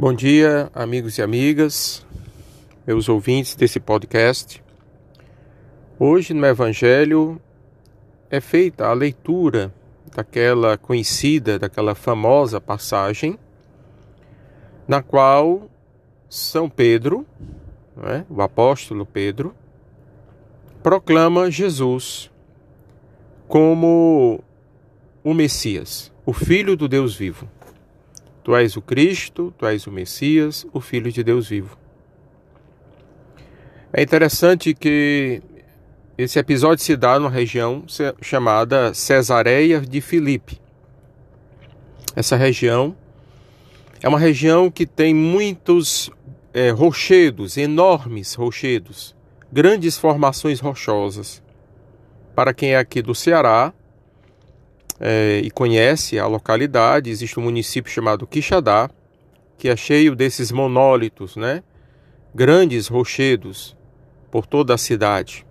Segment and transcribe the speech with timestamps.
[0.00, 2.06] Bom dia, amigos e amigas,
[2.86, 4.62] meus ouvintes desse podcast.
[5.98, 7.40] Hoje no Evangelho
[8.30, 9.74] é feita a leitura
[10.14, 13.36] daquela conhecida, daquela famosa passagem,
[14.86, 15.68] na qual
[16.30, 17.26] São Pedro,
[18.04, 19.52] é, o apóstolo Pedro,
[20.80, 22.30] proclama Jesus
[23.48, 24.44] como
[25.24, 27.48] o Messias, o Filho do Deus vivo.
[28.48, 31.76] Tu és o Cristo, tu és o Messias, o Filho de Deus vivo.
[33.92, 35.42] É interessante que
[36.16, 37.84] esse episódio se dá numa região
[38.22, 40.58] chamada Cesareia de Filipe.
[42.16, 42.96] Essa região
[44.02, 46.10] é uma região que tem muitos
[46.54, 49.14] é, rochedos, enormes rochedos,
[49.52, 51.42] grandes formações rochosas.
[52.34, 53.74] Para quem é aqui do Ceará,
[55.00, 58.90] é, e conhece a localidade, existe um município chamado Quixadá,
[59.56, 61.62] que é cheio desses monólitos, né?
[62.34, 63.76] grandes rochedos
[64.30, 65.46] por toda a cidade.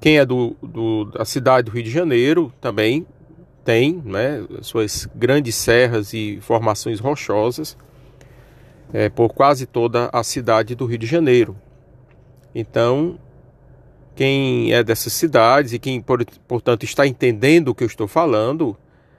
[0.00, 3.06] Quem é do, do, da cidade do Rio de Janeiro também
[3.64, 7.76] tem né, suas grandes serras e formações rochosas
[8.92, 11.56] é, por quase toda a cidade do Rio de Janeiro.
[12.54, 13.18] Então,
[14.14, 16.04] quem é dessas cidades e quem,
[16.46, 18.76] portanto, está entendendo o que eu estou falando,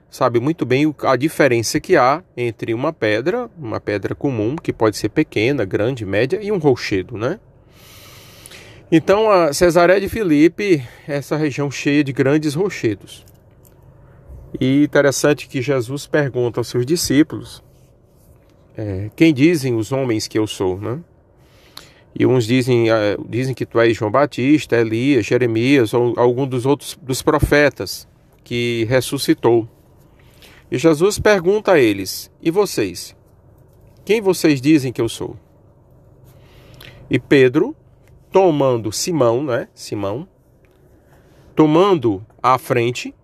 [0.08, 4.96] sabe muito bem a diferença que há entre uma pedra, uma pedra comum, que pode
[4.96, 7.40] ser pequena, grande, média, e um rochedo, né?
[8.92, 13.24] Então, a Cesaré de Filipe, essa região cheia de grandes rochedos.
[14.60, 17.62] E interessante que Jesus pergunta aos seus discípulos:
[18.76, 21.00] é, Quem dizem os homens que eu sou, né?
[22.16, 26.64] E uns dizem, eh, dizem que tu és João Batista, Elias, Jeremias ou algum dos
[26.64, 28.06] outros dos profetas
[28.44, 29.68] que ressuscitou.
[30.70, 33.16] E Jesus pergunta a eles: E vocês?
[34.04, 35.36] Quem vocês dizem que eu sou?
[37.10, 37.74] E Pedro,
[38.30, 39.68] tomando Simão, né?
[39.74, 40.28] Simão,
[41.56, 43.14] tomando à frente,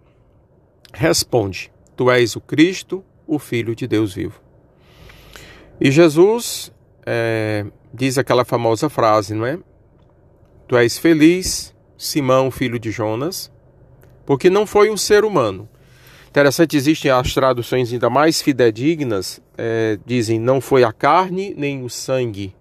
[0.92, 4.40] responde: Tu és o Cristo, o Filho de Deus vivo.
[5.80, 6.72] E Jesus
[7.06, 9.58] é, diz aquela famosa frase, não é?
[10.68, 13.50] Tu és feliz, Simão, filho de Jonas,
[14.24, 15.68] porque não foi um ser humano.
[16.28, 21.90] Interessante, existem as traduções ainda mais fidedignas, é, dizem não foi a carne nem o
[21.90, 22.54] sangue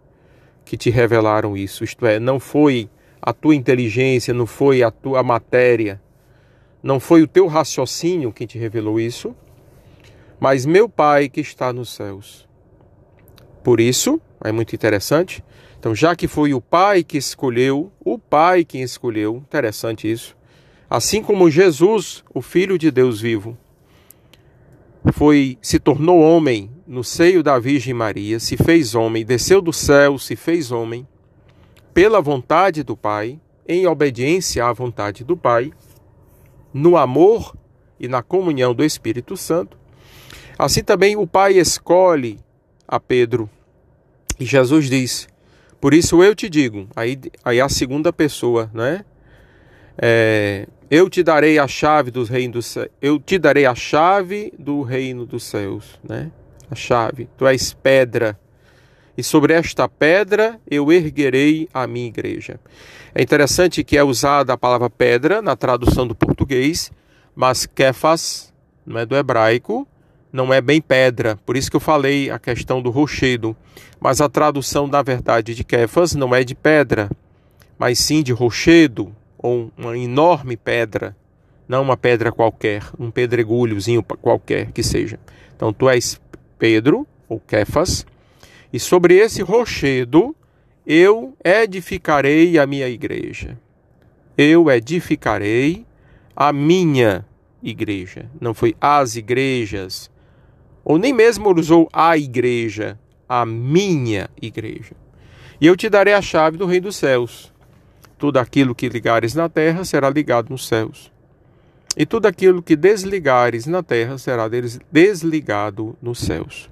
[0.66, 2.90] que te revelaram isso, isto é, não foi
[3.22, 6.02] a tua inteligência, não foi a tua matéria,
[6.82, 9.36] não foi o teu raciocínio que te revelou isso,
[10.40, 12.48] mas meu Pai que está nos céus.
[13.64, 15.44] Por isso, é muito interessante.
[15.80, 20.36] Então, já que foi o Pai que escolheu, o Pai quem escolheu, interessante isso.
[20.90, 23.58] Assim como Jesus, o Filho de Deus vivo,
[25.14, 30.18] foi se tornou homem no seio da Virgem Maria, se fez homem, desceu do céu,
[30.18, 31.08] se fez homem,
[31.94, 35.72] pela vontade do Pai, em obediência à vontade do Pai,
[36.74, 37.56] no amor
[38.00, 39.78] e na comunhão do Espírito Santo.
[40.58, 42.40] Assim também o Pai escolhe
[42.88, 43.50] a Pedro
[44.40, 45.28] e Jesus diz:
[45.82, 49.04] Por isso eu te digo, aí, aí a segunda pessoa, né?
[50.02, 54.82] É, eu te darei a chave dos reinos céus, eu te darei a chave do
[54.82, 56.32] reino dos céus, né?
[56.72, 57.28] A chave.
[57.38, 58.40] Tu és pedra.
[59.18, 62.60] E sobre esta pedra eu erguerei a minha igreja.
[63.14, 66.92] É interessante que é usada a palavra pedra na tradução do português,
[67.36, 68.54] mas kefas,
[68.86, 69.86] não é do hebraico,
[70.32, 73.56] não é bem pedra, por isso que eu falei a questão do rochedo.
[74.00, 77.10] Mas a tradução, na verdade, de Kefas não é de pedra,
[77.78, 81.16] mas sim de rochedo, ou uma enorme pedra,
[81.68, 85.20] não uma pedra qualquer, um pedregulhozinho qualquer que seja.
[85.56, 86.20] Então tu és
[86.58, 88.06] Pedro, ou Kefas,
[88.72, 90.36] e sobre esse rochedo
[90.86, 93.58] eu edificarei a minha igreja.
[94.38, 95.86] Eu edificarei
[96.36, 97.26] a minha
[97.62, 98.30] igreja.
[98.40, 100.10] Não foi as igrejas,
[100.90, 102.98] ou nem mesmo usou a igreja,
[103.30, 104.96] a minha igreja.
[105.62, 107.54] E eu te darei a chave do Rei dos Céus.
[108.18, 111.12] Tudo aquilo que ligares na terra será ligado nos céus.
[111.96, 114.50] E tudo aquilo que desligares na terra será
[114.92, 116.68] desligado nos céus.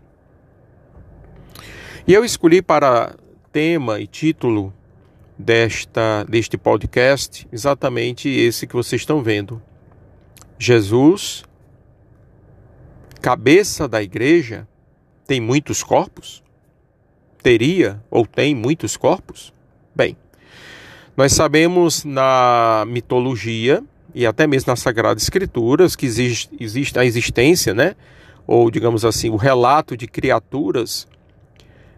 [2.07, 3.15] E eu escolhi para
[3.51, 4.73] tema e título
[5.37, 9.61] desta deste podcast exatamente esse que vocês estão vendo.
[10.57, 11.46] Jesus
[13.17, 14.67] cabeça da igreja
[15.25, 16.43] tem muitos corpos?
[17.41, 19.53] Teria ou tem muitos corpos?
[19.95, 20.15] Bem,
[21.15, 23.83] nós sabemos na mitologia
[24.13, 27.95] e até mesmo nas Sagradas Escrituras que existe, existe a existência, né?
[28.45, 31.07] Ou digamos assim, o relato de criaturas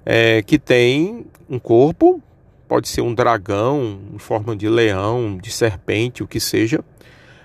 [0.05, 2.21] é, que tem um corpo,
[2.67, 6.83] pode ser um dragão, em forma de leão, de serpente, o que seja,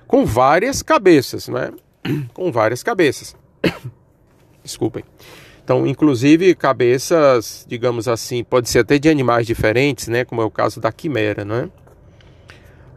[0.07, 1.73] com várias cabeças, né?
[2.33, 3.35] Com várias cabeças.
[4.63, 5.05] Desculpem.
[5.63, 10.25] Então, inclusive cabeças, digamos assim, pode ser até de animais diferentes, né?
[10.25, 11.71] Como é o caso da quimera, né?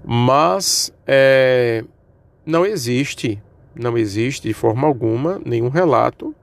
[0.04, 1.84] Mas é,
[2.46, 3.42] não existe,
[3.74, 6.36] não existe de forma alguma nenhum relato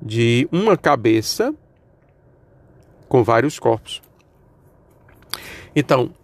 [0.00, 1.54] de uma cabeça
[3.08, 4.02] com vários corpos.
[5.74, 6.14] Então,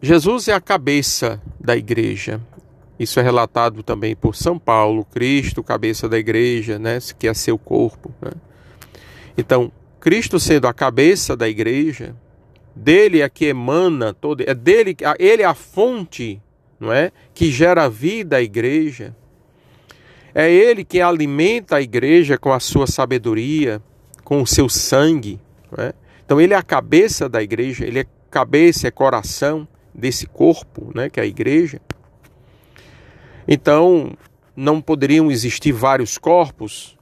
[0.00, 2.40] Jesus é a cabeça da igreja.
[2.98, 7.56] Isso é relatado também por São Paulo, Cristo, cabeça da igreja, né, que é seu
[7.56, 8.12] corpo.
[8.20, 8.32] Né?
[9.36, 12.14] Então, Cristo sendo a cabeça da igreja,
[12.74, 16.40] dele é que emana todo, é dele, ele é a fonte,
[16.78, 19.14] não é, que gera a vida à igreja.
[20.34, 23.82] É ele que alimenta a igreja com a sua sabedoria,
[24.22, 25.40] com o seu sangue,
[25.70, 25.92] não é?
[26.24, 31.08] Então ele é a cabeça da igreja, ele é cabeça, é coração desse corpo, né,
[31.08, 31.80] que é a igreja.
[33.50, 34.12] Então,
[34.54, 36.98] não poderiam existir vários corpos.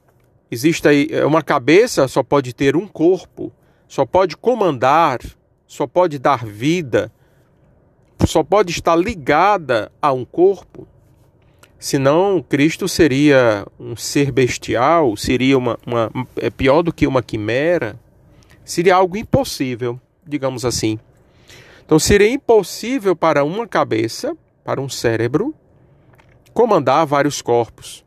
[0.49, 3.51] Existe aí é, uma cabeça, só pode ter um corpo,
[3.85, 5.19] só pode comandar,
[5.67, 7.11] só pode dar vida,
[8.25, 10.87] só pode estar ligada a um corpo.
[11.77, 17.99] Senão, Cristo seria um ser bestial, seria uma, uma é pior do que uma quimera,
[18.63, 20.97] seria algo impossível, digamos assim.
[21.85, 25.53] Então, seria impossível para uma cabeça, para um cérebro,
[26.57, 28.03] comandar vários corpos,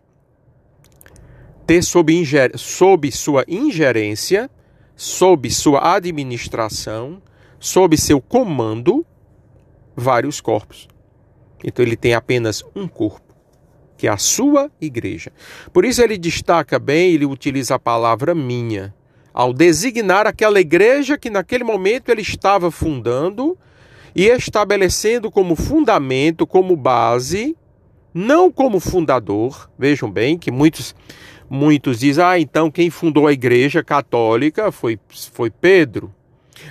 [1.64, 2.50] ter sob, inger...
[2.58, 4.50] sob sua ingerência,
[4.96, 7.22] sob sua administração,
[7.60, 9.06] sob seu comando,
[9.94, 10.88] vários corpos.
[11.62, 13.36] Então ele tem apenas um corpo,
[13.96, 15.30] que é a sua igreja.
[15.72, 18.92] Por isso ele destaca bem, ele utiliza a palavra minha,
[19.32, 23.56] ao designar aquela igreja que naquele momento ele estava fundando
[24.12, 27.56] e estabelecendo como fundamento, como base,
[28.12, 29.70] não como fundador.
[29.78, 30.94] Vejam bem que muitos
[31.48, 36.12] muitos dizem: "Ah, então quem fundou a Igreja Católica foi foi Pedro".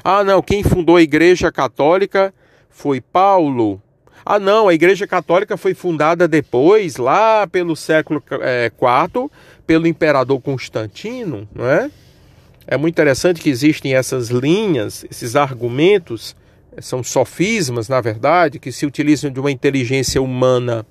[0.03, 2.33] Ah, não, quem fundou a Igreja Católica
[2.69, 3.81] foi Paulo.
[4.25, 8.71] Ah, não, a Igreja Católica foi fundada depois, lá pelo século IV, é,
[9.65, 11.89] pelo imperador Constantino, não é?
[12.67, 16.35] É muito interessante que existem essas linhas, esses argumentos,
[16.79, 20.85] são sofismas, na verdade, que se utilizam de uma inteligência humana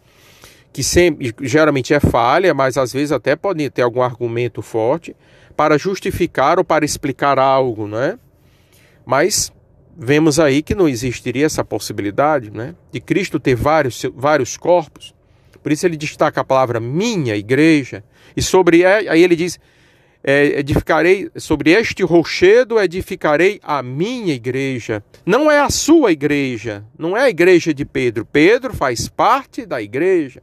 [0.72, 5.16] que sempre, geralmente é falha, mas às vezes até pode ter algum argumento forte
[5.56, 8.18] para justificar ou para explicar algo, né?
[9.04, 9.52] Mas
[9.96, 12.74] vemos aí que não existiria essa possibilidade, né?
[12.92, 15.14] De Cristo ter vários, vários corpos.
[15.62, 18.04] Por isso ele destaca a palavra minha igreja.
[18.36, 19.58] E sobre aí ele diz
[20.22, 25.02] é, edificarei sobre este rochedo edificarei a minha igreja.
[25.24, 28.24] Não é a sua igreja, não é a igreja de Pedro.
[28.24, 30.42] Pedro faz parte da igreja.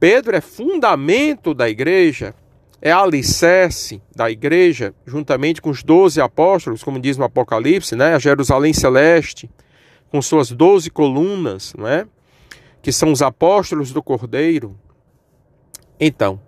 [0.00, 2.34] Pedro é fundamento da igreja,
[2.80, 8.14] é alicerce da igreja, juntamente com os doze apóstolos, como diz no Apocalipse, né?
[8.14, 9.50] a Jerusalém Celeste,
[10.10, 12.06] com suas doze colunas, não é?
[12.80, 14.78] que são os apóstolos do Cordeiro.
[15.98, 16.40] Então,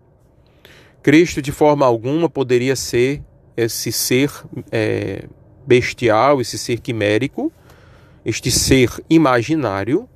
[1.03, 3.23] Cristo de forma alguma poderia ser
[3.57, 4.31] esse ser
[4.71, 5.25] é,
[5.67, 7.53] bestial, esse ser quimérico,
[8.25, 10.09] este ser imaginário,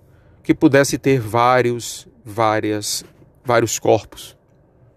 [0.42, 3.04] que pudesse ter vários, várias
[3.44, 4.36] vários corpos.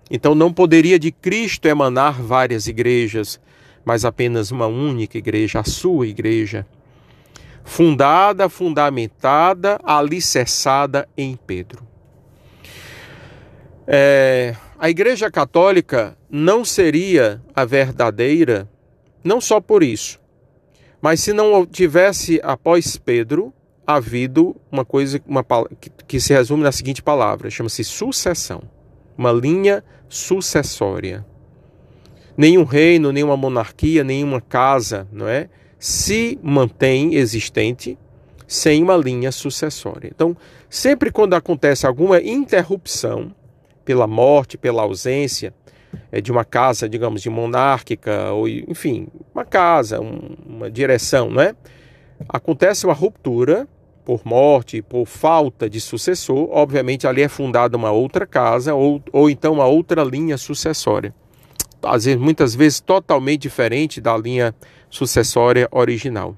[0.09, 3.39] Então não poderia de Cristo emanar várias igrejas,
[3.83, 6.65] mas apenas uma única igreja, a sua igreja,
[7.63, 11.85] fundada, fundamentada, alicerçada em Pedro.
[13.85, 18.69] É, a Igreja Católica não seria a verdadeira,
[19.23, 20.19] não só por isso,
[21.01, 23.53] mas se não tivesse após Pedro
[23.87, 25.43] havido uma coisa uma,
[25.79, 28.61] que, que se resume na seguinte palavra: chama-se sucessão.
[29.17, 31.25] Uma linha sucessória.
[32.35, 35.49] Nenhum reino, nenhuma monarquia, nenhuma casa, não é?
[35.79, 37.97] Se mantém existente
[38.47, 40.09] sem uma linha sucessória.
[40.13, 40.37] Então,
[40.69, 43.33] sempre quando acontece alguma interrupção
[43.83, 45.53] pela morte, pela ausência
[46.11, 51.41] é, de uma casa, digamos, de monárquica, ou enfim, uma casa, um, uma direção, não
[51.41, 51.55] é?
[52.29, 53.67] Acontece uma ruptura,
[54.07, 59.29] por morte, por falta de sucessor, obviamente ali é fundada uma outra casa ou, ou
[59.29, 61.13] então uma outra linha sucessória.
[61.83, 64.55] Às vezes, muitas vezes totalmente diferente da linha
[64.89, 66.37] sucessória original.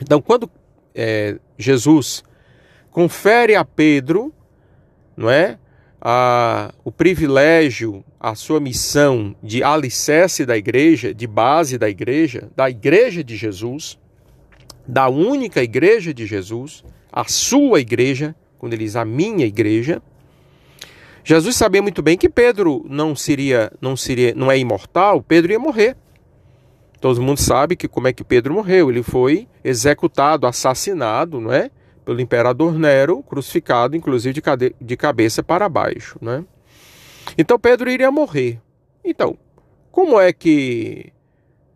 [0.00, 0.50] Então, quando
[0.92, 2.24] é, Jesus
[2.90, 4.34] confere a Pedro,
[5.16, 5.60] não é,
[6.00, 12.68] a, o privilégio, a sua missão de alicerce da igreja, de base da igreja, da
[12.68, 14.01] igreja de Jesus,
[14.86, 20.02] da única igreja de Jesus, a sua igreja, quando ele diz a minha igreja,
[21.24, 25.58] Jesus sabia muito bem que Pedro não seria, não seria, não é imortal, Pedro ia
[25.58, 25.96] morrer.
[27.00, 28.88] Todo mundo sabe que como é que Pedro morreu.
[28.88, 31.70] Ele foi executado, assassinado, não é?
[32.04, 34.74] Pelo imperador Nero, crucificado, inclusive de, cade...
[34.80, 36.44] de cabeça para baixo, né?
[37.36, 38.60] Então Pedro iria morrer.
[39.04, 39.36] Então,
[39.90, 41.12] como é que.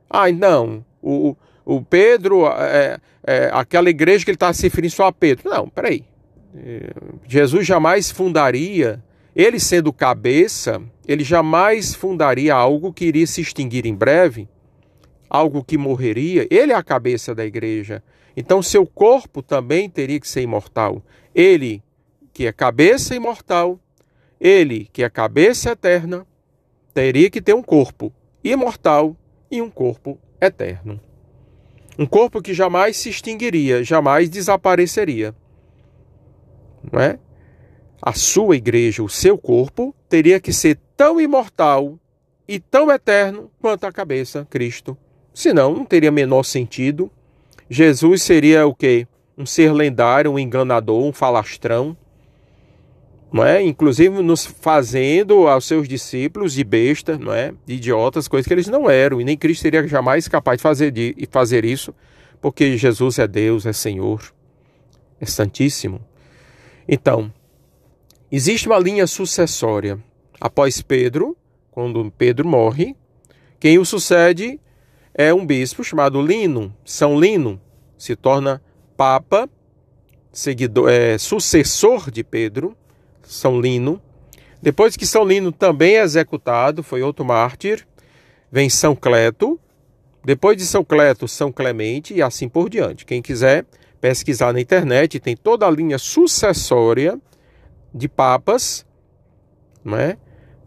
[0.09, 0.85] Ah, não.
[1.03, 1.37] O,
[1.67, 5.51] o Pedro, é, é, aquela igreja que ele está se referindo só a Pedro.
[5.51, 6.05] Não, peraí.
[6.55, 6.91] É,
[7.27, 9.03] Jesus jamais fundaria
[9.35, 14.49] ele sendo cabeça, ele jamais fundaria algo que iria se extinguir em breve,
[15.29, 16.47] algo que morreria.
[16.51, 18.03] Ele é a cabeça da igreja.
[18.35, 21.03] Então, seu corpo também teria que ser imortal.
[21.35, 21.83] Ele,
[22.33, 23.79] que é cabeça imortal,
[24.41, 26.27] ele, que é cabeça eterna,
[26.95, 28.11] teria que ter um corpo
[28.43, 29.15] imortal
[29.51, 30.99] e um corpo eterno.
[31.99, 35.35] Um corpo que jamais se extinguiria, jamais desapareceria.
[36.93, 37.19] Não é?
[38.07, 41.99] a sua igreja, o seu corpo, teria que ser tão imortal
[42.47, 44.97] e tão eterno quanto a cabeça, Cristo.
[45.35, 47.11] Senão, não teria menor sentido.
[47.69, 49.09] Jesus seria o quê?
[49.37, 51.97] Um ser lendário, um enganador, um falastrão,
[53.37, 53.63] não é?
[53.63, 57.53] Inclusive nos fazendo aos seus discípulos de besta, não é?
[57.65, 60.91] De idiotas, coisas que eles não eram, e nem Cristo seria jamais capaz de fazer,
[60.91, 61.95] de fazer isso,
[62.41, 64.23] porque Jesus é Deus, é Senhor,
[65.21, 66.01] é Santíssimo.
[66.89, 67.33] Então,
[68.31, 70.03] Existe uma linha sucessória.
[70.41, 71.37] Após Pedro,
[71.71, 72.97] quando Pedro morre,
[73.61, 74.61] quem o sucede
[75.15, 77.61] é um bispo chamado Lino, São Lino,
[77.97, 78.61] se torna
[78.97, 79.49] papa,
[80.33, 82.77] seguidor, é, sucessor de Pedro,
[83.27, 84.01] São Lino.
[84.63, 87.87] Depois que São Lino também é executado, foi outro mártir,
[88.51, 89.61] vem São Cleto.
[90.25, 93.05] Depois de São Cleto, São Clemente e assim por diante.
[93.05, 93.65] Quem quiser
[94.01, 97.19] pesquisar na internet, tem toda a linha sucessória
[97.93, 98.85] de papas,
[99.85, 100.17] não é?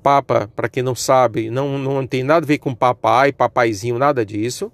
[0.02, 4.26] Papa, para quem não sabe, não, não tem nada a ver com papai, papaizinho, nada
[4.26, 4.72] disso.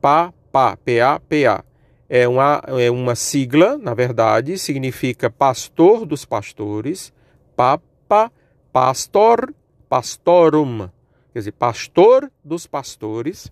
[0.00, 1.64] Papa, P-A-P-A.
[2.08, 7.12] É uma, é uma sigla, na verdade, significa pastor dos pastores.
[7.58, 8.30] Papa,
[8.72, 9.52] pastor,
[9.88, 10.88] pastorum.
[11.32, 13.50] Quer dizer, pastor dos pastores.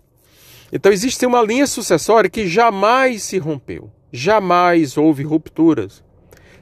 [0.71, 3.91] Então existe uma linha sucessória que jamais se rompeu.
[4.09, 6.01] Jamais houve rupturas.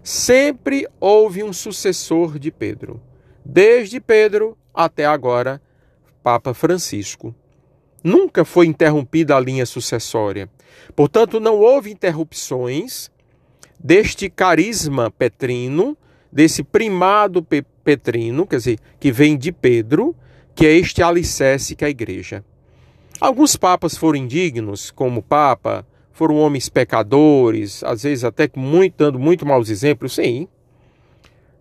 [0.02, 3.00] Sempre houve um sucessor de Pedro,
[3.46, 5.62] desde Pedro até agora,
[6.24, 7.36] Papa Francisco.
[8.04, 10.50] Nunca foi interrompida a linha sucessória.
[10.96, 13.12] Portanto, não houve interrupções
[13.80, 15.96] deste carisma petrino,
[16.36, 17.42] desse primado
[17.82, 20.14] petrino, quer dizer, que vem de Pedro,
[20.54, 22.44] que é este alicerce que é a igreja.
[23.22, 29.46] Alguns papas foram indignos, como Papa foram homens pecadores, às vezes até muito, dando muito
[29.46, 30.50] maus exemplos, sim.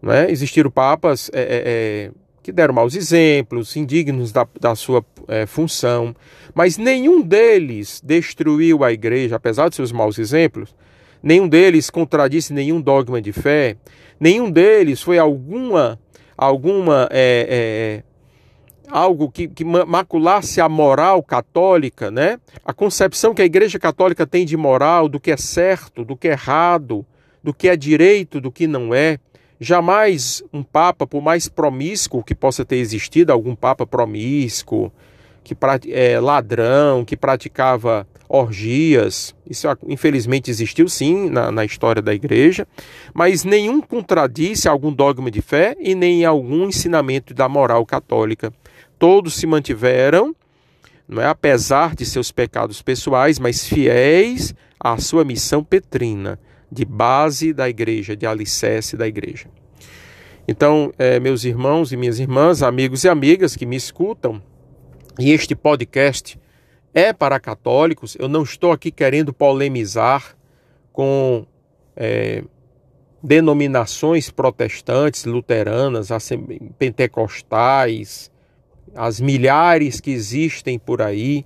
[0.02, 0.28] Não é?
[0.28, 2.10] Existiram papas é, é, é,
[2.42, 6.16] que deram maus exemplos, indignos da, da sua é, função,
[6.52, 10.74] mas nenhum deles destruiu a igreja, apesar de seus maus exemplos,
[11.24, 13.76] nenhum deles contradisse nenhum dogma de fé,
[14.20, 15.98] nenhum deles foi alguma,
[16.36, 18.14] alguma é, é,
[18.90, 22.38] algo que, que maculasse a moral católica, né?
[22.62, 26.28] A concepção que a Igreja Católica tem de moral, do que é certo, do que
[26.28, 27.06] é errado,
[27.42, 29.18] do que é direito, do que não é.
[29.58, 34.92] Jamais um papa, por mais promíscuo que possa ter existido, algum papa promíscuo,
[35.44, 35.54] que
[35.90, 42.66] é, ladrão, que praticava orgias, isso infelizmente existiu sim na, na história da igreja,
[43.12, 48.52] mas nenhum contradisse algum dogma de fé e nem algum ensinamento da moral católica.
[48.98, 50.34] Todos se mantiveram,
[51.06, 56.40] não é apesar de seus pecados pessoais, mas fiéis à sua missão petrina,
[56.72, 59.46] de base da igreja, de alicerce da igreja.
[60.48, 64.42] Então, é, meus irmãos e minhas irmãs, amigos e amigas que me escutam,
[65.18, 66.38] e este podcast
[66.92, 70.36] é para católicos, eu não estou aqui querendo polemizar
[70.92, 71.46] com
[71.96, 72.42] é,
[73.22, 76.08] denominações protestantes, luteranas,
[76.78, 78.30] pentecostais,
[78.94, 81.44] as milhares que existem por aí,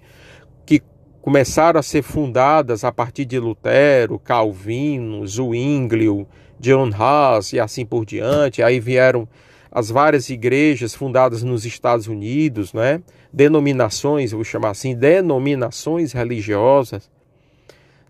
[0.67, 0.83] que
[1.23, 6.27] começaram a ser fundadas a partir de Lutero, Calvino, Zwinglio,
[6.61, 8.63] John Huss e assim por diante.
[8.63, 9.29] Aí vieram
[9.71, 13.03] as várias igrejas fundadas nos Estados Unidos, né?
[13.33, 17.11] denominações, vou chamar assim, denominações religiosas,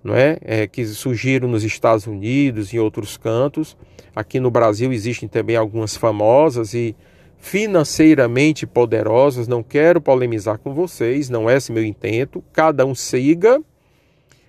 [0.03, 0.39] não é?
[0.43, 0.67] é?
[0.67, 3.77] que surgiram nos Estados Unidos e outros cantos.
[4.15, 6.95] Aqui no Brasil existem também algumas famosas e
[7.39, 9.49] financeiramente poderosas.
[9.49, 12.43] Não quero polemizar com vocês, não é esse meu intento.
[12.53, 13.61] Cada um siga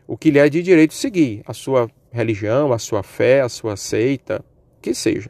[0.07, 3.75] o que lhe é de direito seguir, a sua religião, a sua fé, a sua
[3.75, 4.43] seita,
[4.81, 5.29] que seja.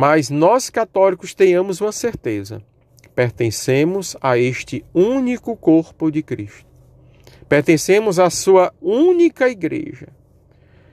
[0.00, 2.62] Mas nós católicos tenhamos uma certeza:
[3.16, 6.64] pertencemos a este único corpo de Cristo.
[7.48, 10.06] Pertencemos à sua única igreja,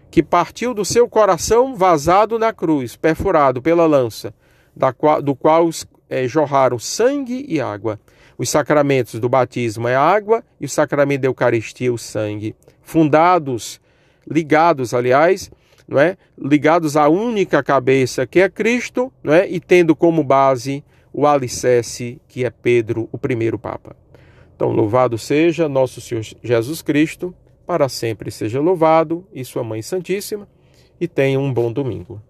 [0.09, 4.33] que partiu do seu coração vazado na cruz, perfurado pela lança,
[5.23, 5.69] do qual
[6.09, 7.99] é, jorraram sangue e água.
[8.39, 12.55] Os sacramentos do batismo é a água e o sacramento da Eucaristia o sangue.
[12.81, 13.79] Fundados,
[14.27, 15.51] ligados, aliás,
[15.87, 16.17] não é?
[16.37, 19.49] ligados à única cabeça que é Cristo, não é?
[19.49, 23.95] e tendo como base o alicerce que é Pedro, o primeiro Papa.
[24.55, 27.33] Então, louvado seja nosso Senhor Jesus Cristo,
[27.65, 30.47] para sempre seja louvado, e Sua Mãe Santíssima,
[30.99, 32.21] e tenha um bom domingo.